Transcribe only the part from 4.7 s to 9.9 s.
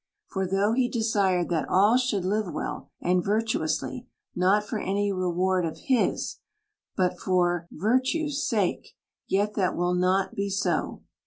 any reward of his, but for virtue's sake: yet that